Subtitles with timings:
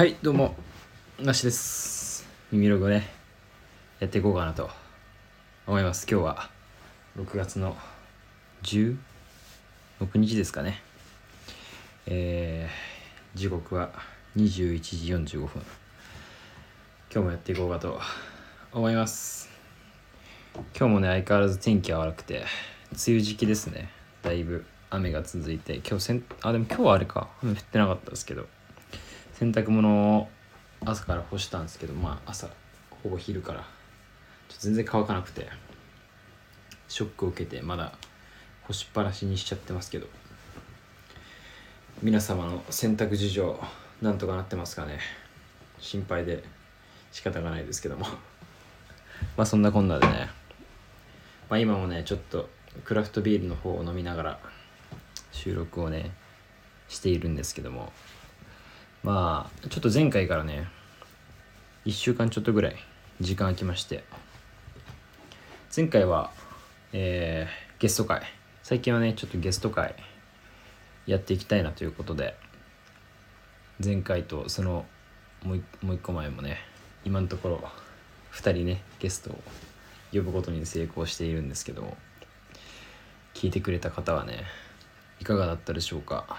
[0.00, 0.54] はい、どうも、
[1.20, 2.26] なしです。
[2.50, 3.06] 耳ログをね、
[3.98, 4.70] やっていこうかなと
[5.66, 6.06] 思います。
[6.10, 6.50] 今日は
[7.18, 7.76] 6月の
[8.62, 8.96] 16
[10.14, 10.80] 日ですかね。
[12.06, 13.90] えー、時刻は
[14.38, 14.80] 21
[15.26, 15.62] 時45分。
[17.12, 18.00] 今日もやっていこうかと
[18.72, 19.50] 思います。
[20.54, 22.46] 今日もね、相変わらず天気は悪くて、
[22.92, 23.90] 梅雨時期ですね。
[24.22, 28.46] だいぶ雨が続いて、今日せん、あ、でも今日はあれか、雨降ってなかったですけど、
[29.40, 30.28] 洗濯物を
[30.84, 32.46] 朝から干したんですけどまあ朝
[33.02, 33.60] ほぼ昼から。
[33.60, 35.48] ちょっと全然乾かなくて
[36.88, 37.94] ショックを受けてまだ
[38.64, 40.08] 干しっぱなしにしちゃってますけど。
[42.02, 43.58] 皆様の洗濯事情
[44.02, 44.98] なんとかなってますかね。
[45.78, 46.44] 心配で
[47.10, 48.06] 仕方がないですけども。
[49.38, 50.28] まあそんなこんなでね。
[51.48, 52.50] まあ今もねちょっと
[52.84, 54.40] クラフトビールの方を飲みながら
[55.32, 56.14] 収録をね
[56.90, 57.90] しているんですけども。
[59.02, 60.68] まあちょっと前回からね
[61.86, 62.76] 1週間ちょっとぐらい
[63.20, 64.04] 時間空きまして。
[65.74, 66.32] 前回は、
[66.92, 68.22] えーゲスト会。
[68.62, 69.94] 最近はねちょっとゲスト会
[71.06, 72.36] やっていきたいなということで
[73.82, 74.84] 前回とその
[75.42, 76.58] もうもう一個前もね
[77.04, 77.62] 今のところ
[78.32, 79.40] 2人ねゲストを
[80.12, 81.96] 呼ぶことに成功しているんですけど
[83.32, 84.44] 聞いてくれた方はね
[85.20, 86.38] いかがだったでしょうか？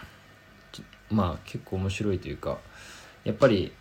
[1.12, 2.58] まあ結構面白いというか
[3.24, 3.72] やっぱり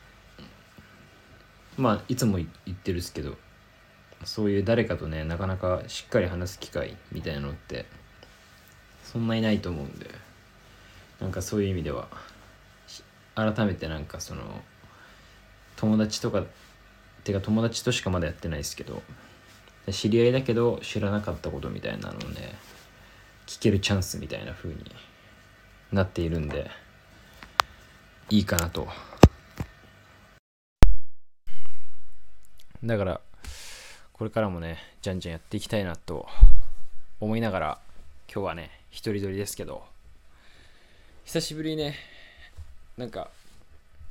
[1.76, 3.36] まあいつも言ってるっすけど
[4.24, 7.86] そういう誰かとねなかなかしっかり話す機会みたいなのって
[9.04, 10.10] そんないないと思うんで
[11.20, 12.08] なんかそういう意味では
[13.34, 14.42] 改めてなんかその
[15.76, 16.44] 友達とか
[17.24, 19.02] てか友達としかまだやってないですけど
[19.90, 22.54] 知り合いだけど知らなかったことみたいなのをね
[23.46, 24.76] 聞けるチャンスみたいな風に
[25.92, 26.70] なっているんで
[28.30, 28.86] いいかなと。
[32.82, 33.20] だから
[34.12, 36.26] これからもねじゃんじゃんやっていきたいなと
[37.20, 37.78] 思いながら
[38.32, 39.82] 今日はね一人撮りですけど
[41.24, 41.96] 久しぶりにね
[42.96, 43.28] なんか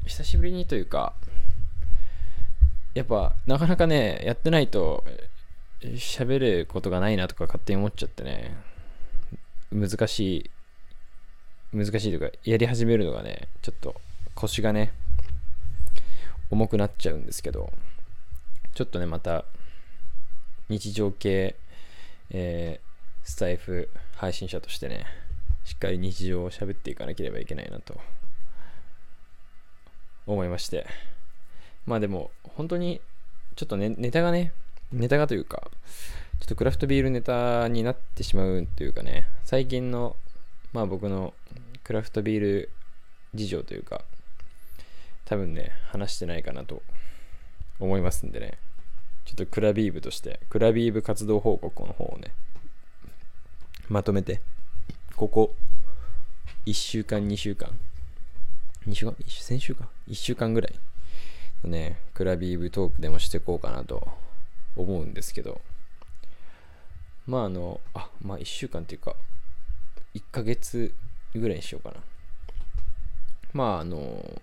[0.06, 1.14] 久しぶりにというか
[2.94, 5.04] やっぱなかなかねやってないと
[5.82, 8.56] 喋ることがないなとか勝手に思っちゃってね
[9.72, 10.50] 難し
[11.72, 13.96] い難しいというかやり始めるのがねちょっと
[14.40, 14.94] 腰がね
[16.50, 17.72] 重くなっちゃうんですけど
[18.74, 19.46] ちょっとねまた
[20.70, 21.56] 日常系、
[22.32, 22.90] えー
[23.22, 25.06] スタイフ配信者としてね
[25.64, 28.00] しっかり日常を喋っていかなければいけないなと
[30.26, 30.88] 思いまして。
[31.86, 33.02] まあでも本当に
[33.56, 34.54] ちょっとねネタがね
[34.92, 35.70] ネタがというか
[36.40, 40.16] ちょっとクラフトビールネタになってしまうというかね最近の
[40.72, 41.34] まあ僕の
[41.84, 42.70] クラフトビール
[43.34, 44.02] 事情というか
[45.30, 46.82] 多分ね話してないかなと
[47.80, 48.58] 思いますんでね。
[49.26, 52.32] ちょっとクラビー部としてクラビー部活動報告の方をね
[53.88, 54.42] まとめて
[55.16, 55.56] ここ
[56.66, 57.70] 1週間2週間
[58.88, 59.16] 2週間？
[59.20, 60.74] 一週先週か？1週間ぐらい
[61.64, 64.08] のねクラビーブトークでもしていこうかなと
[64.76, 65.62] 思うんですけど。
[67.28, 69.16] まああのあまあ1週間っていうか
[70.16, 70.92] 1ヶ月
[71.36, 71.98] ぐらいにしようかな。
[73.54, 74.42] まああの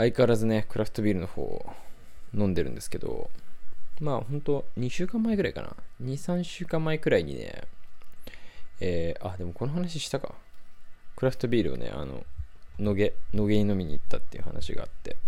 [0.00, 1.70] 相変わらずねクラフトビールの方を
[2.34, 3.28] 飲んでるんですけど
[4.00, 5.76] まあほんと2週間前ぐらいかな。
[6.02, 7.64] 23週間前くらいにね
[8.80, 10.34] えー、あでもこの話したか。
[11.16, 12.24] クラフトビールをねあの
[12.78, 15.18] 野毛野毛に飲みに行ったっていう話があって。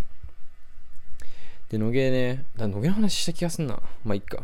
[1.69, 3.79] で野毛ねだ野毛の話した気がすんな。
[4.03, 4.41] まあいっか。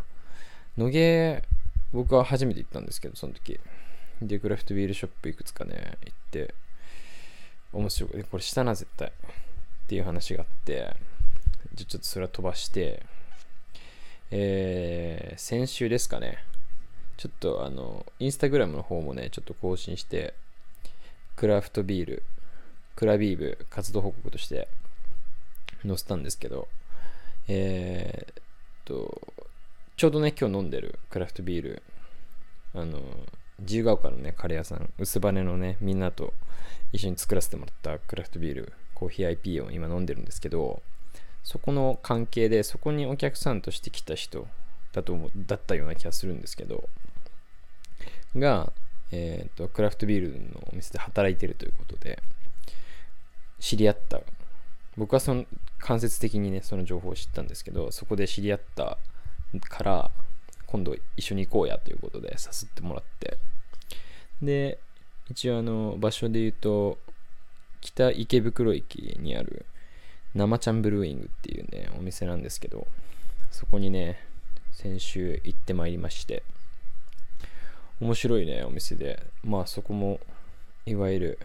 [0.77, 1.43] 野毛
[1.91, 3.59] 僕は初めて行ったんですけどその時。
[4.21, 6.53] でクラフトビールショップいくつかね行って。
[7.73, 8.23] 面白い。
[8.25, 9.11] これしたな絶対。
[9.89, 10.93] っていう話があって
[11.73, 13.01] じゃちょっとそれは飛ばして
[14.29, 16.37] えー、先週ですかね。
[17.17, 20.35] ちょっとあのインスタグラムの方もねちょっと更新して
[21.35, 22.23] クラフトビール
[22.95, 24.67] クラビーブ活動報告として
[25.83, 26.67] 載せたんですけど
[27.47, 28.43] えー、っ
[28.85, 29.19] と
[29.97, 31.81] ちょうどね今日飲んでるクラフトビール
[32.75, 33.01] あの
[33.57, 36.35] 自由が丘のねカレー屋さん薄羽のねみんなと
[36.93, 40.81] 一緒に作らせてもらったクラフトビールコーヒー IP を今飲んでるんですけど
[41.43, 44.45] そこの関係でそこにお客さんとして来た人
[44.91, 46.89] だと思だったような気がするんですけど
[48.35, 48.73] が、
[49.11, 52.21] えー、とクラフトビールのお店で働いてるということで
[53.59, 54.19] 知り合った
[54.97, 55.45] 僕はその
[55.79, 58.97] 間接的にねその情報を知ったんですけどそこで知り合った
[59.69, 60.11] から
[60.67, 63.37] 今度一緒に行こうやということで誘ってもらって
[64.41, 64.79] で
[65.29, 66.97] 一応あの場所で言うと
[67.81, 69.65] 北池袋駅にある
[70.35, 72.87] 生ちゃんブルーイングっていうね、お店なんですけど、
[73.51, 74.19] そこにね、
[74.71, 76.43] 先週行ってまいりまして、
[77.99, 79.21] 面白いね、お店で。
[79.43, 80.19] まあそこも、
[80.85, 81.39] いわゆる、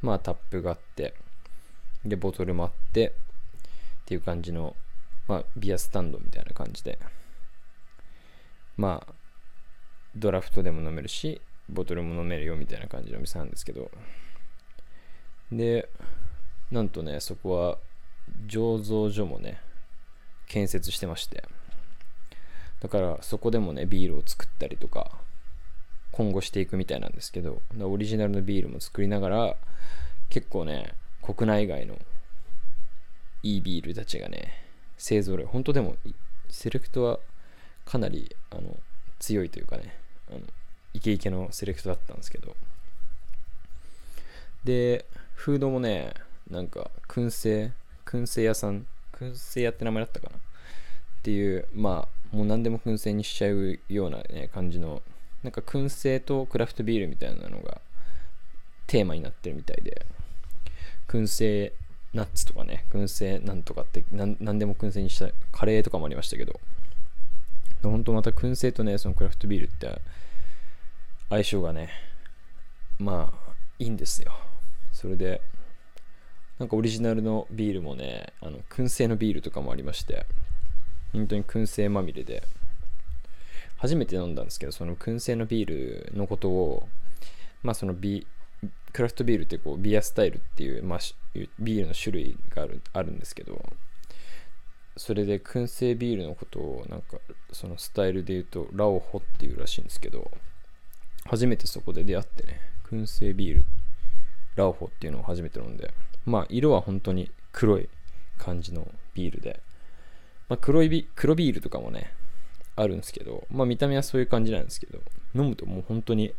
[0.00, 1.14] まあタップがあって、
[2.04, 3.12] で、ボトルもあって、っ
[4.06, 4.76] ていう感じの、
[5.26, 6.98] まあビアスタンドみたいな感じで、
[8.78, 9.12] まあ、
[10.14, 13.90] ドラフトでも飲めるし、ボトルも飲めるよみたいな感じのお店なんですけど、
[15.50, 15.88] で、
[16.70, 17.78] なんとね、そこは
[18.46, 19.60] 醸造所もね、
[20.46, 21.44] 建設してまして、
[22.80, 25.10] だからそこでもね、ビールを作ったりとか、
[26.12, 29.56] 今後していくみたいなんですけど、オリジナルのビールも作りながら、
[30.28, 31.98] 結構ね、国内外の
[33.42, 34.64] いいビールたちがね、
[34.96, 35.46] 勢ぞろい。
[35.46, 35.96] 本当でも、
[36.48, 37.18] セレクトは
[37.84, 38.76] かなりあの
[39.18, 39.96] 強いというかね、
[40.30, 40.40] あの
[40.94, 42.56] イケイケのセレクトだったんですけど、
[44.64, 46.14] で、フードもね、
[46.50, 47.72] なんか、燻製、
[48.04, 50.36] 燻製屋さん、燻製屋って名前だったかな？
[50.36, 50.40] っ
[51.22, 55.02] ていう、まあ、もう何でも燻製にしちゃうような、ね、感じの、
[55.42, 57.80] なんか燻製とクラフトビールみたいなのが
[58.86, 60.06] テーマになってるみたいで、
[61.06, 61.72] 燻製
[62.12, 66.60] ナッツとかね、燻製なんとかって何でも燻製にしたカレーとかもありましたけど、
[67.82, 70.00] 本当また燻製とね、そのクラフトビールって
[71.28, 71.90] 相性がね、
[72.98, 74.32] まあ、いいんですよ。
[74.98, 75.40] それで、
[76.58, 80.26] なんかオリジナルのビールもね、あの燻製のビールとかもありまして、
[81.12, 82.42] 本当に燻製まみれで、
[83.76, 86.88] 初めて飲んだんですけど、その燻製のビールのことを、
[87.62, 88.26] まあそのビ
[88.92, 90.98] クラフトビールってこうビアスタイルっていう、まあ、
[91.60, 93.64] ビールの種類があるあるんですけど、
[94.98, 97.18] それで燻製ビールのことをなんか
[97.52, 100.28] そのスタイルで言うとラオホっていうらしいんですけど
[101.24, 102.60] 初めてそこで出会ってね
[102.90, 103.64] 燻製ビール
[104.58, 105.92] ラオホっていうのを初めて飲んで、
[106.26, 107.88] まあ色は本当に黒い
[108.36, 109.62] 感じのビールで、
[110.48, 112.12] まあ黒いビ、黒ビールとかもね、
[112.76, 115.00] あるんですけど、まあ見た目はそういう感じなんですけど、
[115.34, 116.34] 飲むともう本当に、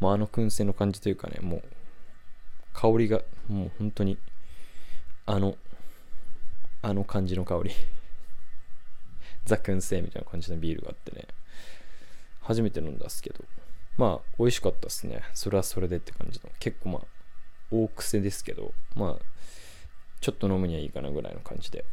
[0.00, 1.62] まああの燻製の感じというかね、もう
[2.72, 4.16] 香りがもう本当に、
[5.26, 5.56] あの、
[6.82, 7.70] あの感じの香り。
[9.44, 11.26] ザ燻製みたいな感じのビールがあってね、
[12.40, 13.44] 初めて飲んだっすけど、
[13.96, 15.22] まあ、美味しかったですね。
[15.34, 16.50] それはそれでって感じの。
[16.58, 17.06] 結構まあ、
[17.70, 19.24] 大癖ですけど、まあ、
[20.20, 21.84] ちょっと飲むにはいいかなぐらいの感じで、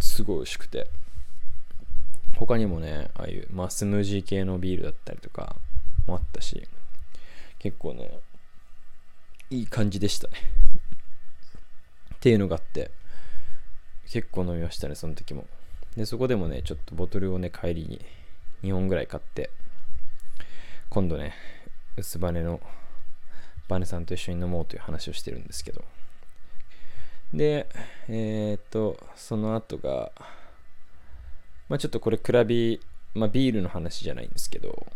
[0.00, 0.88] すごい美味しくて。
[2.36, 5.56] 他にもね、ああいう、まあ、スムージー系のビールだったりとか
[6.06, 6.66] もあったし、
[7.58, 8.20] 結構ね、
[9.50, 10.34] いい感じでしたね。
[12.16, 12.90] っていうのがあって、
[14.08, 15.46] 結構飲みましたね、その時も。
[15.96, 18.04] で、そこでもね、ちょっとボトルをね、帰りに
[18.62, 19.50] 2本ぐらい買って、
[20.92, 21.32] 今度ね、
[21.96, 22.60] 薄羽の
[23.66, 25.82] バネさんと一緒に飲もうという話をしてるんですけど。
[27.32, 27.66] で、
[28.10, 30.12] えー、っと、その後が、
[31.70, 32.78] まあちょっとこれ、クラビ、
[33.14, 34.86] まあビールの話じゃないんですけど、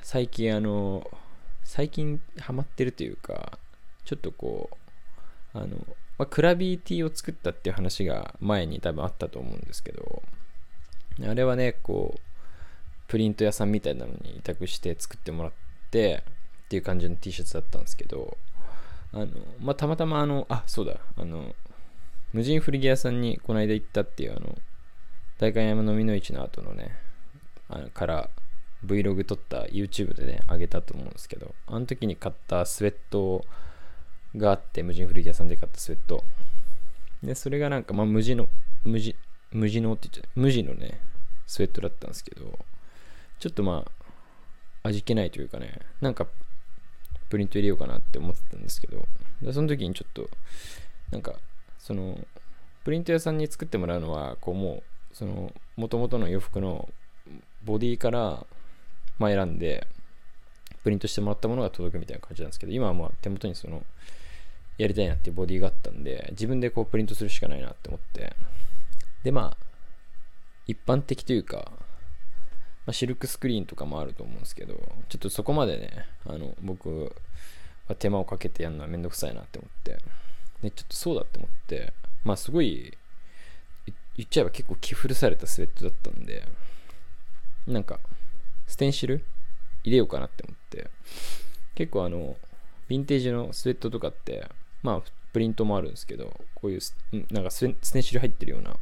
[0.00, 1.06] 最近あの、
[1.62, 3.58] 最近ハマってるというか、
[4.06, 4.70] ちょっとこ
[5.52, 5.76] う、あの、
[6.16, 10.22] まあ、クラビーティーを作ったっていう話が前に多分あったと思うんですけど、
[11.22, 12.20] あれはね、こう、
[13.08, 15.52] プリント屋さんみたいなのに委託して作ってもらっ
[15.90, 16.22] て
[16.66, 18.36] っていう感じの T シャツだったんですけど
[19.12, 19.28] あの、
[19.60, 21.54] まあ、たまたまあのあそうだあの
[22.32, 24.56] 無人古着屋さんにこの間行ったっていうあの
[25.38, 26.94] 代官山飲みの市の後のね
[27.70, 28.30] あのから
[28.84, 33.44] Vlog 撮った YouTube でね上げたと思うんですけどあの時に買ったスウェット
[34.36, 36.22] があって無人古着屋さんで買ったスウェット。
[37.22, 38.46] でそれがなんかまあ無地の
[38.84, 39.16] 無地
[39.50, 41.00] 無地のって言っちゃう無地のね
[41.46, 42.58] スウェットだったんですけど
[43.38, 46.26] ちょっとまあ、味気ないというかね、なんか、
[47.28, 49.06] プリント入れようかなって思ってたんですけど、
[49.42, 50.28] でその時にちょっと、
[51.10, 51.34] なんか、
[51.78, 52.18] その、
[52.84, 56.88] プリント屋さんに作ってもらうのは、こうもう、その、もともとの洋服の
[57.64, 58.46] ボディから、
[59.18, 59.86] まあ選んで、
[60.82, 63.84] プリントしてもらったものが届くみたいな感じなんですけど、今はまあ手元にその、
[64.78, 68.32] やりたいなっていうボディがあったんで、自分でこうプリントするしかないなって思って、
[69.24, 69.66] でまあ、
[70.66, 71.72] 一般的というか、
[72.88, 74.72] まあ、シルクスクリーンとかもあると思うんですけど、
[75.10, 77.14] ちょっとそこまでね、あの、僕
[77.86, 79.98] は手間をかけてやるのはめんどくさいなって思って、
[80.62, 81.92] で、ちょっとそうだって思って、
[82.24, 82.96] まあすごい、
[84.16, 86.48] 言っちゃえば結構着古されたスウェットだったんで、
[87.66, 88.00] なんか、
[88.66, 89.22] ステンシル
[89.84, 90.88] 入れようかなって思って、
[91.74, 92.36] 結構あの、
[92.88, 94.48] ヴィンテージのスウェットとかって、
[94.82, 96.80] まあ、プリントもあるんですけど、こういう、
[97.30, 98.74] なんかステンシル入ってるような、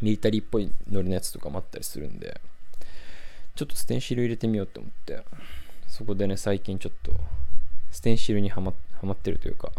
[0.00, 2.40] ミリタリーっぽいノリのやつとかもあったりするんで、
[3.58, 5.24] ちょっとステンシル入れてみようと思って、
[5.88, 7.12] そこでね、最近ちょっと、
[7.90, 9.72] ステンシルにはまはまってるというか、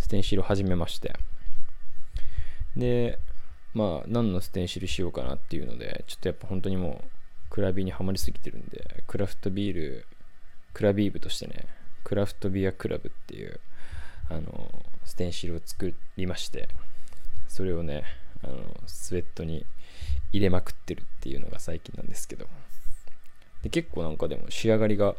[0.00, 1.14] ステンシルを始めまして、
[2.76, 3.20] で、
[3.72, 7.10] まあ、何のステンシルしようかなっていうので、ちょっとやっぱ本当にもう、
[7.50, 10.06] クラビにはまりすぎてるんで、クラフトビール、
[10.74, 11.66] クラビーブとしてね、
[12.02, 13.60] クラフトビアクラブっていう、
[14.28, 14.72] あの、
[15.04, 16.68] ステンシルを作りまして、
[17.46, 18.02] それをね、
[18.42, 18.56] あの、
[18.88, 19.64] スウェットに
[20.32, 22.48] 入れまくってるっていうのが最近なんですけど、
[23.62, 25.14] で結構なんかでも仕上がりが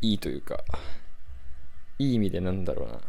[0.00, 0.64] いいというか、
[1.98, 3.00] いい意味でなんだろうな。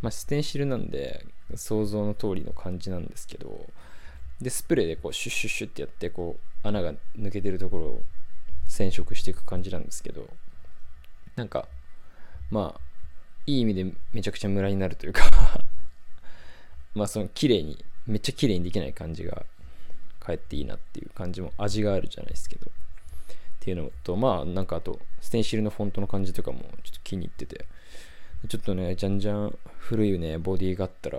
[0.00, 1.24] まあ、ステンシルなんで、
[1.54, 3.66] 想像の通りの感じなんですけど、
[4.40, 8.02] で、スプレーでこう、シュッシュッシュッってやって、こう、穴が抜けてるところを
[8.68, 10.28] 染色していく感じなんですけど、
[11.36, 11.68] なんか、
[12.50, 12.80] まあ、
[13.46, 15.64] いい意味でめちゃくちゃムラになるというか
[16.94, 19.44] まあ、その、綺麗に、めっちゃ綺麗にできない感じが、
[20.20, 22.70] かえっていいなっていう感じも味があるじゃないですけど、
[23.62, 27.66] っていうのと、まあ、なんかあと、ステンシルのフォントの感じとかもちょっと気に入ってて、
[28.48, 31.18] ちょっとね、じゃんじゃん古いね、ボディがあったら、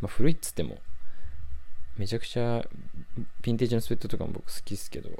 [0.00, 0.78] まあ、古いっつっても、
[1.98, 5.10] めちゃくちゃ、ヴィンテージのスウェットとかも僕好きっすけど、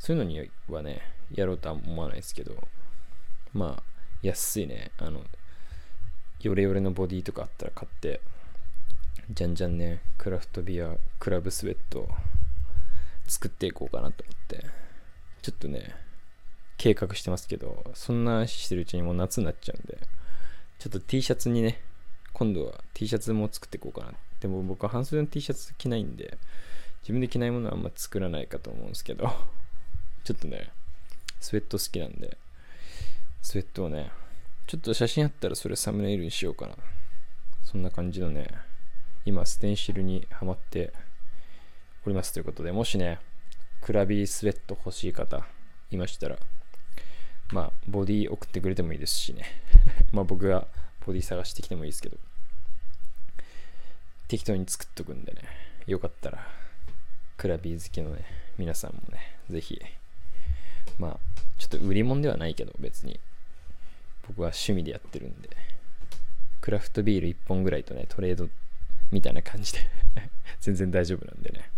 [0.00, 2.56] そういうのにはね、やろうとは思わないですけど、
[3.54, 3.82] まあ、
[4.22, 5.22] 安いね、あの、
[6.40, 8.20] ヨレヨレのボディとかあったら買って、
[9.30, 12.08] じゃんじゃんね、クラフトビアクラブスウェット
[13.28, 14.85] 作っていこうかなと思って、
[15.46, 15.94] ちょっとね、
[16.76, 19.96] 計画してますけど、そんなしてるうちにもう夏になっちゃうんで、
[20.80, 21.80] ちょっと T シャツにね、
[22.32, 24.14] 今度は T シャツも作っていこうかな。
[24.40, 26.36] でも僕は半袖の T シャツ着ないんで、
[27.02, 29.32] 自分で着ないものはあんま作らないかと思うんですけど、
[30.24, 30.72] ちょっとね、
[31.38, 32.36] スウェット好きなんで、
[33.40, 34.10] スウェットをね、
[34.66, 36.74] ちょっと写真あったらそれサムネイルにしようかな。
[37.62, 38.48] そんな感じのね、
[39.24, 40.92] 今ステンシルにはまって
[42.04, 43.20] おりますということで、もしね、
[43.80, 45.46] クラビースウェット欲しい方
[45.90, 46.38] いましたら、
[47.52, 49.44] まあ、ボディ送ってくれてもいいですしね。
[50.12, 50.66] まあ僕が
[51.06, 52.18] ボディ探してきてもいいですけど、
[54.28, 55.42] 適当に作っとくんでね、
[55.86, 56.46] よかったら、
[57.36, 58.24] クラビー好きのね、
[58.58, 59.80] 皆さんもね、ぜひ、
[60.98, 61.20] まあ、
[61.58, 63.20] ちょっと売り物ではないけど、別に、
[64.26, 65.50] 僕は趣味でやってるんで、
[66.60, 68.48] クラフトビール1本ぐらいとね、トレード
[69.12, 69.78] みたいな感じで。
[70.60, 71.70] 全然大丈夫なんでね、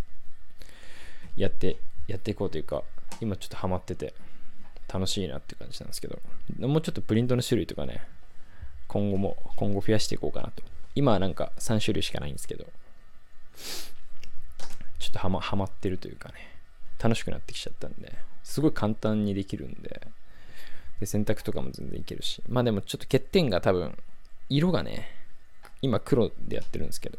[1.37, 1.77] やって、
[2.09, 2.83] やっていこうというか、
[3.21, 4.15] 今ちょっとハマってて、
[4.93, 6.19] 楽しいなって感じなんですけど、
[6.59, 8.03] もうちょっとプリントの種類とかね、
[8.89, 10.63] 今後も、今後増やしていこうかなと。
[10.95, 12.65] 今はなんか3種類しかないんですけど、
[14.99, 16.35] ちょっとハマハマってるというかね、
[16.99, 18.13] 楽しくなってきちゃったんで、
[18.43, 20.01] すごい簡単にできるんで、
[21.01, 23.97] で、洗濯とかも全然いけるし、まあでもちょっと欠点が多分、
[24.49, 25.11] 色がね、
[25.83, 27.19] 今黒でやってるんですけど、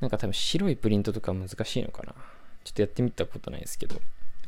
[0.00, 2.14] なんか多分白いプリントとか難しいのかな。
[2.66, 4.00] ちょっとやってみたことないですけど、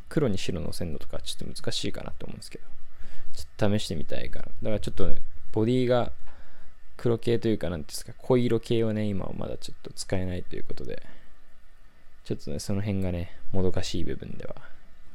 [0.09, 2.65] 黒に白の線路とかちょっと難しいかなと思うんですけど、
[3.33, 4.47] ちょっと試してみたいから。
[4.47, 5.19] だからちょっとね、
[5.53, 6.11] ボディが
[6.97, 11.01] 黒系というか、なんですか、濃い色系はね、今はまだちょっと使えないということで、
[12.25, 14.57] ちょっとね、その辺がね、もどかしい部分では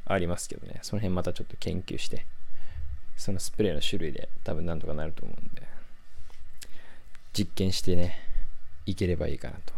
[0.06, 2.26] ありますけどね、その辺またちょっと研究して、
[3.18, 5.64] そのスプレーの種類で多分なんとかなると思うんで、
[7.34, 8.18] 実験してね、
[8.86, 9.74] いければいいかなと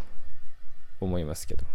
[1.00, 1.65] 思いますけど。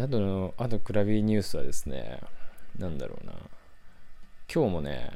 [0.00, 2.20] で、あとの、あとクラビーニュースはですね、
[2.78, 3.34] なんだろうな。
[4.52, 5.10] 今日もね、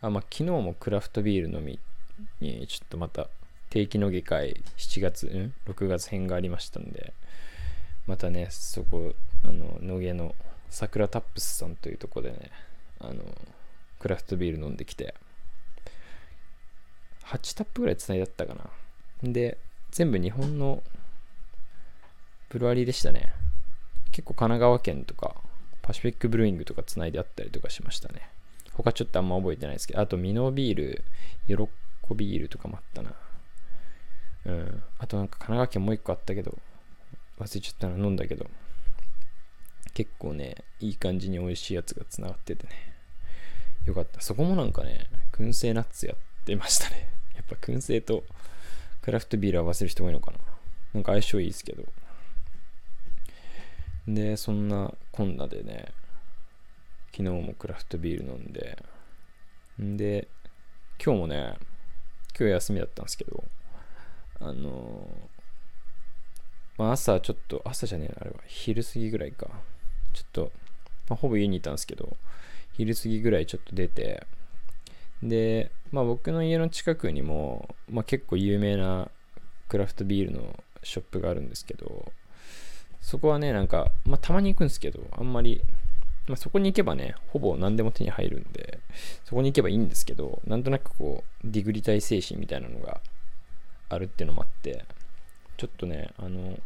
[0.00, 1.80] あ、まあ、昨日もクラフトビール飲み
[2.40, 3.28] に、ちょっとまた
[3.68, 7.12] 定期の下会7月、ん ?6 月編がありましたんで、
[8.06, 9.12] またね、そこ、
[9.44, 10.34] あの、野毛の
[10.68, 12.50] 桜タップスさんというとこでね、
[13.00, 13.24] あの、
[13.98, 15.14] クラフトビール飲んできて、
[17.24, 18.70] 8タップぐらいつないだったかな。
[19.24, 19.58] で、
[19.90, 20.80] 全部日本の
[22.50, 23.32] ブルワリーでしたね。
[24.12, 25.36] 結構神奈川県とか、
[25.82, 28.28] パシフィックブルーイングとか繋いであったりとかしましたね。
[28.72, 31.04] 他ちょっとあんま覚えてないですけど、あとミノビール、
[31.46, 31.68] ヨロッ
[32.02, 33.14] コビールとかもあったな。
[34.46, 34.82] うん。
[34.98, 36.58] あとなんか神奈川県もう一個あったけど、
[37.38, 38.46] 忘れちゃったな、飲んだけど、
[39.94, 42.72] 結構ね、いい感じに美味しいやつが繋がっててね。
[43.86, 44.20] よかった。
[44.20, 47.08] そこもなんかね、燻製ナッツやってましたね。
[47.34, 48.24] やっぱ燻製と
[49.02, 50.38] クラフトビール合わせる人多いのかな。
[50.94, 51.84] なんか相性いいですけど。
[54.06, 55.92] で、そんなこんなでね、
[57.12, 58.82] 昨日もクラフトビール飲んで、
[59.80, 60.28] んで、
[61.04, 61.56] 今日もね、
[62.38, 63.44] 今日休みだったんですけど、
[64.40, 65.06] あの
[66.78, 69.48] まあ、朝ちょっと、朝じゃねえな、あれは、昼過ぎぐらいか。
[70.14, 70.52] ちょっと、
[71.08, 72.16] まあ、ほぼ家にいたんですけど、
[72.72, 74.26] 昼過ぎぐらいちょっと出て、
[75.22, 79.10] で、まあ僕の家の近くにも、まあ結構有名な
[79.68, 82.10] クラフトビールのショップがあるんですけど、
[83.00, 85.60] そこはね、なんか、まあ、たまに行くんですけど、あんまり、
[86.26, 88.78] まあ、そこに行けばね、ほぼ何でも手に入るんで、
[89.24, 93.00] そこに行けばいいんですけど、なんとなくこう、ディグリたい精神みたいなのが
[93.90, 94.84] あるっていうのもあって
[95.58, 96.58] ちょっとねあの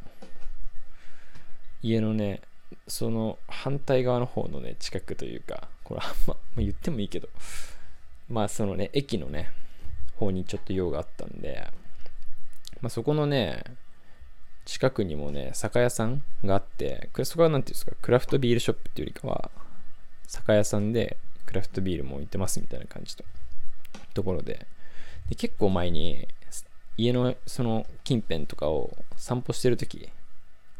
[1.82, 2.42] 家のね
[2.86, 7.28] その反対側の方のね近くというかこれあんま、まあ、言ってもいいけど
[8.28, 9.50] まあそのね駅のね
[10.16, 11.66] 方にちょっと用があったんで、
[12.80, 13.64] まあ、そこのね
[14.64, 19.50] 近くにもね酒屋さんがあってそこは何ていうんですかクラフトビールショップっていうよりかは
[20.26, 21.16] 酒屋さんで
[21.46, 23.24] クラフトビールも置いてますみたいな感じの
[24.14, 24.66] ところで。
[25.28, 26.28] で結構前に
[26.96, 30.08] 家のその近辺とかを散歩してるとき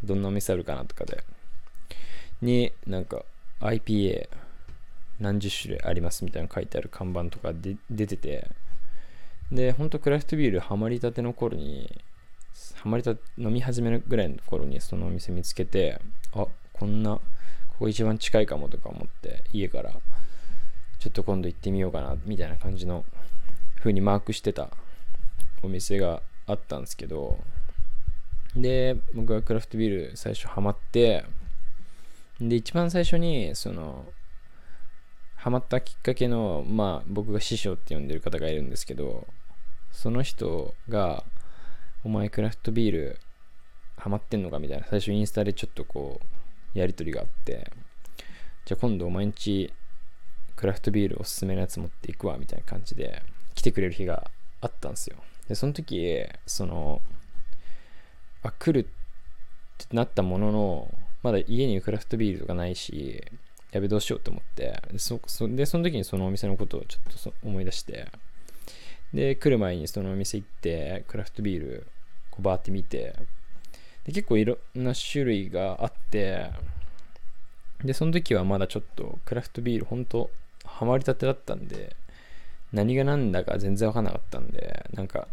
[0.03, 1.23] どんなお店あるかなとかで。
[2.43, 3.25] になんか
[3.61, 4.29] IPA
[5.21, 8.49] 何十種類ありますみたいな書いてある看板とかで出てて。
[9.53, 12.00] でほんとクラフトビールハマりたての頃に
[12.75, 16.01] ハマりた飲み始めるぐらいの頃にそのお店見つけて
[16.33, 17.17] あこんな
[17.69, 19.93] ここ一番近いかもとか思って家から
[20.99, 23.05] ちょっと今度行ってみようかなみたいな感じの
[23.79, 24.71] 風にマークしてた
[25.63, 27.39] お店があったんですけど
[28.55, 31.25] で僕はクラフトビール最初ハマって
[32.41, 34.05] で一番最初にその
[35.37, 39.27] ハマったきっかけのまあ僕が師匠って呼んでる方がいるんですけど
[39.93, 41.25] その人が
[42.05, 43.19] お前クラフトビール
[43.97, 44.87] ハマってんのかみたいな。
[44.87, 46.21] 最初インスタでちょっとこ
[46.75, 47.71] うやり取りがあって。
[48.67, 49.73] じゃあ今度毎日
[50.57, 53.23] クラフトビールおすすめのやつ持っていくわみたいな感じで
[53.55, 54.31] 来てくれる日が
[54.61, 55.17] あったんですよ。
[55.49, 57.01] でその時その
[58.43, 63.25] あ来るってなったもののまだ家にクラフトビールとかないし
[63.73, 64.83] やべどうしようと思って。
[64.99, 68.09] そそでその時にそのお店のことをちょっと思い出して。
[69.13, 71.87] で来る前にそのお店行ってクラフトビール
[72.35, 73.14] こうバーって見て
[74.05, 76.50] で結構いろんな種類があって
[77.85, 80.31] でその時はまだちょっとクラフトビール本当
[80.64, 81.95] ハマりたてだったんで
[82.73, 85.29] 何が何だか全然わかんなかったんでなんか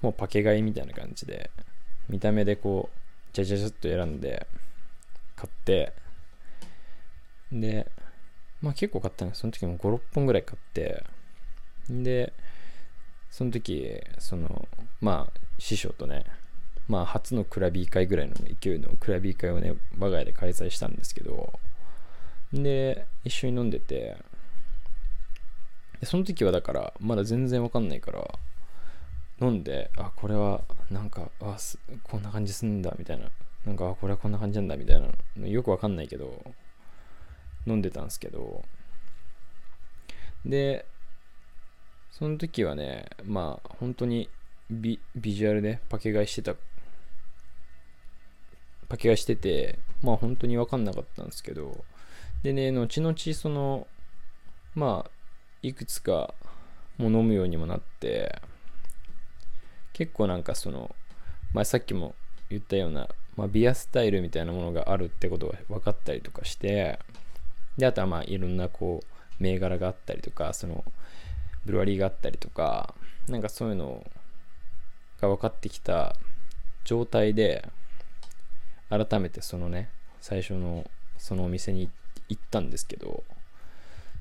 [0.00, 1.50] もうパケ買いみたいな感じで
[2.08, 2.98] 見た目でこう
[3.34, 4.46] じゃじゃじゃっと選んで
[5.36, 5.92] 買って
[7.52, 7.86] で
[8.62, 9.40] まあ結構買ったんです。
[9.40, 11.04] その時も56本ぐらい買って
[11.88, 12.32] で
[13.30, 14.68] その時その
[15.00, 16.24] まあ師匠とね
[16.88, 21.52] まあ初のクラビー会ぐらいの勢いのクラビー会をね我が家で開催したんですけど
[22.52, 24.16] で一緒に飲んでて
[26.00, 28.28] でその時はだからまだ全然わかんないから
[29.40, 31.56] 飲んであこれはなんかあ
[32.02, 33.30] こんな感じすんだみたいな。
[33.64, 35.02] なんかあこれはこんな感じなんだみたい
[35.36, 36.42] なよくわかんないけど
[37.66, 38.64] 飲んでたんですけど
[40.44, 40.86] で
[42.10, 44.28] その時はねまあ本当に
[44.70, 46.54] ビビジュアルでパケ買いしてた。
[48.88, 51.84] パケ買いしててまあ本当に分かんなかったんですけど。
[52.42, 53.86] でね後々その
[54.74, 55.10] まあ
[55.62, 56.34] いくつか
[56.96, 58.40] も飲むようにもなって
[59.92, 60.94] 結構なんかその、
[61.52, 62.14] まあ、さっきも
[62.48, 66.98] 言ったような、まあ、ビアスタイルみたいなものがあるってことが分かったりとかして
[67.76, 70.84] であとはまあいろんなこう銘柄があったりとかその
[71.66, 72.94] ブルワリーがあったりとか
[73.28, 74.06] なんかそういうのを
[75.20, 76.16] が分かってきた
[76.84, 77.68] 状態で
[78.88, 81.88] 改めてそのね最初のそのお店に
[82.28, 83.22] 行ったんですけど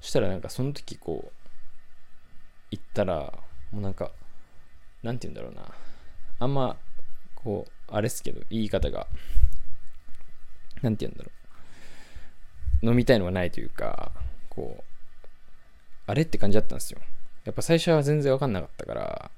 [0.02, 1.32] そしたらなんかその時こう
[2.72, 3.34] 行ったら
[3.72, 4.12] もうなんか
[5.04, 5.74] なんて言うんだろうな
[6.40, 6.78] あんま
[7.36, 9.08] こうあれっすけど言い方が
[10.82, 11.32] なんて言うんだろ
[12.84, 14.12] う飲みたいのがないというか
[14.50, 14.84] こう
[16.08, 17.00] あれって感じだったんですよ。
[17.46, 19.32] やっぱ最初は全然わかんなかったから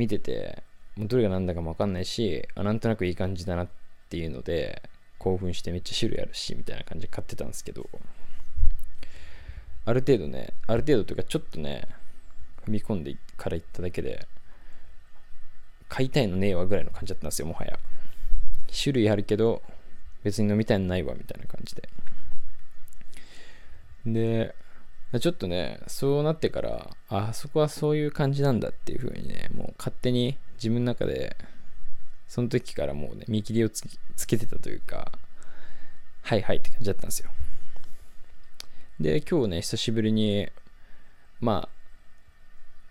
[0.00, 0.62] 見てて
[0.96, 3.68] もうどれが何だかもわかんないしあなんとなくいい感じだなっ
[4.08, 4.82] ていうので
[5.18, 7.88] 興奮してめっちゃ種類あるしみたいな感じで買ってたんですけど。
[9.86, 11.86] ある程度ねある程度というかちょっとね
[12.66, 14.26] 踏み込んでから行っただけで
[15.88, 17.78] 買いたいのねえわぐらいの感じだったんですよもはや。
[18.72, 19.62] 種類あるけど
[20.22, 21.88] 別に飲みたいのないわみたいな感じで。
[24.06, 24.54] で
[25.18, 31.36] ちょっとねそうなってからあそこはそういう感じなんだっていう風にねもう勝手に自分の中で
[32.28, 33.82] その時からもうね見切りをつ
[34.28, 35.10] けてたというか
[36.22, 37.30] はいはいって感じだったんですよ。
[39.00, 40.48] で今日ね久しぶりに
[41.40, 41.68] ま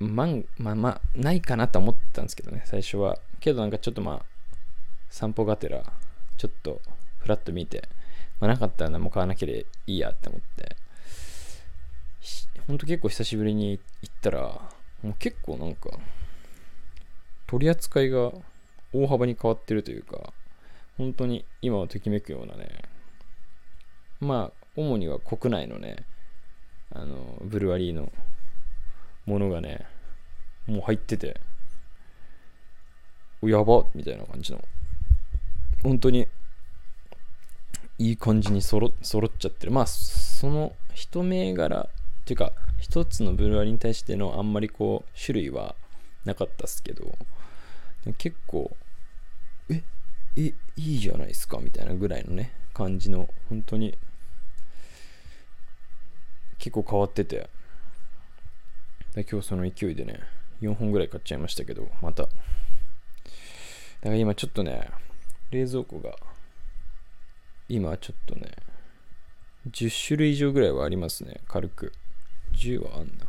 [0.02, 3.18] あまんまあまあないかなと思ったんですけどね最初は。
[3.40, 4.26] けどなんかちょっとまあ
[5.10, 5.84] 散歩がてら
[6.38, 6.82] ちょっと
[7.20, 7.88] フラッと見て、
[8.42, 10.76] まあ、なかったら何も買わなければいいやって思って。
[12.68, 14.40] ほんと結構久しぶりに行ったら
[15.02, 15.90] もう結構なんか
[17.48, 18.32] 取り扱いが
[18.94, 20.34] 大幅に変わってるというか
[20.98, 22.70] 本当に今はときめくようなね
[24.20, 26.06] まあ主には国内のね
[26.92, 28.12] あのブルワリーの
[29.26, 29.86] ものがね
[30.68, 31.40] もう入ってて
[33.42, 34.60] やばみたいな感じの
[35.82, 36.28] 本当に
[37.98, 39.72] いい感じに揃揃っちゃってる。
[39.72, 41.90] まあその一銘柄
[42.30, 45.76] ていうか一つのブルワリに対してのあんまりこう種類は
[46.26, 47.12] なかったっすけど
[48.18, 48.72] 結構
[49.70, 49.84] え
[50.38, 53.98] えいいじゃないですかみたいなぐらいのね感じの本当に
[56.58, 57.50] 結構変わってて。
[59.16, 60.20] 今日その勢いでね
[60.62, 62.24] 4本ぐらい買っちゃいましたけどまた。
[62.24, 62.34] だか
[64.04, 64.90] ら今ちょっとね
[65.52, 66.16] 冷蔵庫が
[67.68, 68.52] 今ちょっとね
[69.70, 71.92] 10種類以上ぐらいはありますね軽く。
[72.54, 73.26] 10はあんな。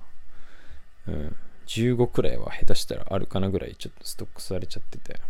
[1.09, 1.37] うん。
[1.67, 5.21] 15くらいは下手したらあるかなぐらいちょっとストックされちゃってて。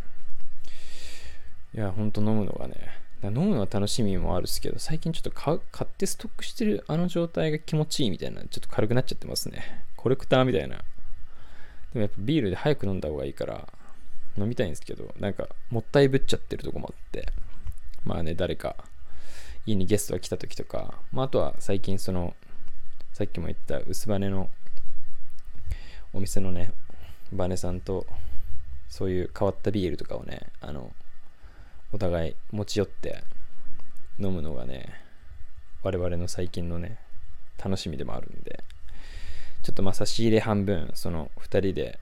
[1.75, 2.75] いやほんと飲むのがね。
[3.23, 9.85] 飲むのは楽しみもあるっすけど最近ちょっと買ってストックしてるあの状態が気持ちいいみたいなちょっと軽くなっちゃってますね。
[9.97, 10.77] コレクターみたいな。
[10.77, 10.83] で
[11.95, 13.69] もやっぱビールで早く飲んだ方がいいから
[14.39, 17.29] 飲みたいんですけどなんかもったいぶっちゃってるとこもあって。
[18.05, 18.77] まあね誰か
[19.67, 22.35] 家にゲストが来た時とか、まあ、あとは最近その
[23.21, 24.49] さっきも言った薄羽の
[26.15, 26.73] お店のね
[27.31, 28.07] バネさんと
[28.89, 30.91] そういう変わったビールとかをねあの
[31.93, 33.23] お互い持ち寄って
[34.19, 34.95] 飲むのがね
[35.83, 36.97] 我々の最近のね
[37.63, 38.65] 楽しみでもあるんで
[39.65, 42.01] ちょっとまあ差し入れ半分その2人で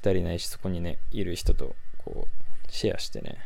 [0.00, 3.38] 2人ないしそこにねいる人とこうシェアしてね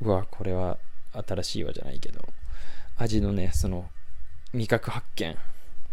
[0.00, 0.78] うわこれは
[1.12, 2.20] 新しいわじゃないけど
[2.96, 3.88] 味のねその
[4.52, 5.36] 味覚発見。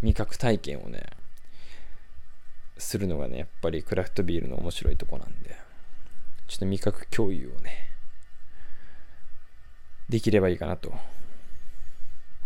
[0.02, 1.04] 味覚体験をね
[2.78, 5.56] するのがねやっぱりクラフトビールの面白いとこなんで。
[6.48, 7.90] ちょっと味覚共有をね
[10.08, 10.94] できればいいかなと。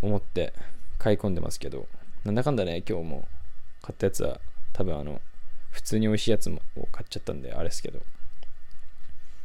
[0.02, 0.52] 思って
[0.98, 1.86] 買い込んでますけど。
[2.24, 3.28] なんだかんだね今日も
[3.80, 4.40] 買ったやつは
[4.72, 5.20] 多分あの
[5.70, 6.58] 普通に美味しいやつを
[6.92, 8.00] 買っちゃったんであれですけど。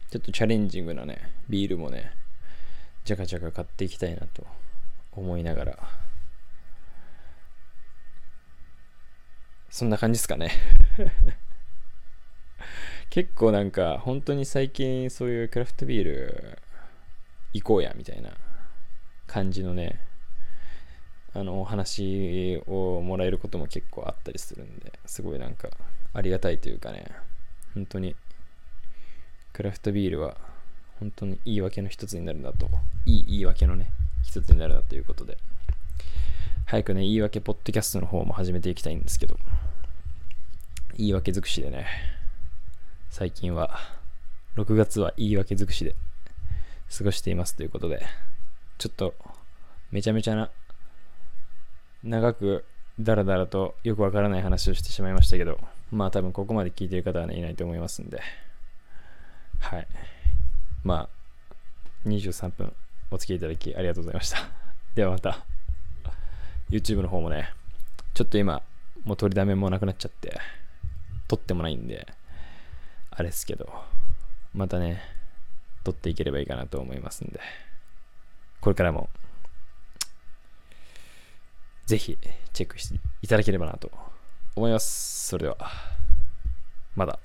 [0.10, 2.14] ちょっとチャレンジングなねビールもね
[3.04, 4.46] じゃかじゃか買っていきたいなと
[5.14, 6.07] 思いながら。
[9.70, 10.52] そんな感じですかね。
[13.10, 16.60] 結構なんか本当に最近そういうクラフトビール
[17.54, 18.32] 行こうやみたいな
[19.26, 20.00] 感じのね
[21.34, 25.70] あのお話をもらえることも結構あったりするんですごいなんか
[26.14, 27.06] ありがたいというかね
[27.74, 28.16] 本当に
[29.54, 30.38] クラフトビールは
[31.00, 32.70] 本当に言い訳の一つになるなと
[33.06, 33.92] いい言い訳のね
[34.24, 35.38] 一つになるなということで
[36.66, 39.38] 早くね言い訳ポッドキャストの方も始めていきたいんですけど
[40.98, 41.86] 言い訳尽くしでね。
[43.12, 43.80] 最近は
[44.56, 45.96] 6月は言い訳尽くしで
[46.98, 48.04] 過ごしていますということで
[48.78, 49.14] ちょっと
[49.92, 50.50] めちゃめちゃな
[52.04, 52.66] 長く
[53.00, 55.60] ダラダラとよくわからない話をしてしまいましたけど
[55.92, 58.20] まあ多分ここまで聞いてる方はねいないと思いますんで。
[59.60, 59.88] はい。
[60.84, 61.08] ま
[62.06, 62.74] あ23分
[63.12, 64.40] お付き合いいただきありがとうございました。
[64.96, 65.46] ではまた
[66.72, 67.54] YouTube の方もね
[68.16, 68.64] ちょっと今
[69.06, 70.40] もう取りだめもなくなっちゃって。
[71.28, 72.08] 撮ってもないんで
[73.12, 73.72] あれですけど
[74.54, 75.02] またね
[75.84, 77.40] 撮っていければいいかなと思いますんで
[78.62, 79.10] これからも
[81.88, 82.18] ぜひ
[82.52, 83.90] チェックしていただければなと
[84.58, 85.28] 思います。
[85.28, 85.58] それでは、
[86.96, 87.18] まだ。